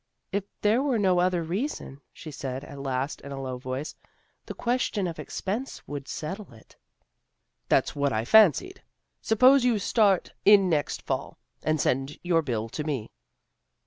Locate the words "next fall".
10.71-11.37